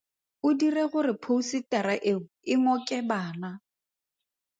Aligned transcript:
O 0.47 0.49
dire 0.61 0.83
gore 0.91 1.13
phousetara 1.23 1.95
eo 2.11 2.19
e 2.53 2.55
ngoke 2.61 2.97
bana. 3.09 3.51